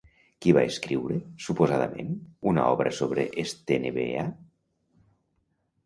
Qui 0.45 0.53
va 0.57 0.61
escriure, 0.69 1.17
suposadament, 1.49 2.11
una 2.55 2.65
obra 2.73 2.97
sobre 3.03 3.29
Estenebea? 3.47 4.29